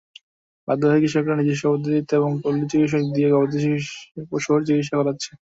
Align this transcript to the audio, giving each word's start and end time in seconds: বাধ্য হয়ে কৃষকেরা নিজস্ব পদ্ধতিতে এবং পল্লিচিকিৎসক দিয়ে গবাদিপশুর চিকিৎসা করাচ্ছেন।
বাধ্য 0.67 0.83
হয়ে 0.85 1.01
কৃষকেরা 1.03 1.35
নিজস্ব 1.37 1.63
পদ্ধতিতে 1.67 2.13
এবং 2.15 2.31
পল্লিচিকিৎসক 2.43 3.03
দিয়ে 3.15 3.29
গবাদিপশুর 3.33 4.59
চিকিৎসা 4.67 4.95
করাচ্ছেন। 4.99 5.35